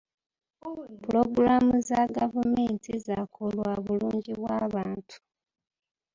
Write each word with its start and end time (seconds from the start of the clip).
Pulogulaamu 1.01 1.75
za 1.87 2.01
gavumenti 2.15 2.91
za 3.05 3.19
ku 3.33 3.43
lwabulungi 3.53 4.31
bw'abantu. 4.39 5.17